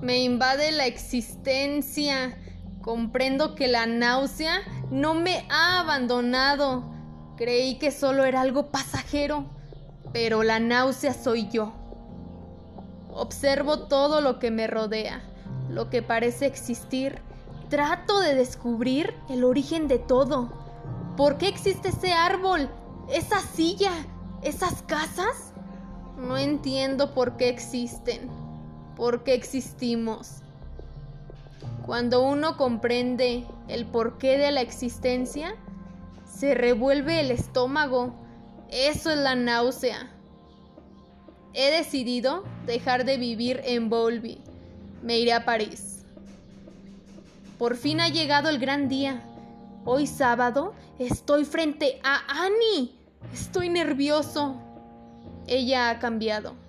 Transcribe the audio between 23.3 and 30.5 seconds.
silla? ¿Esas casas? No entiendo por qué existen, por qué existimos.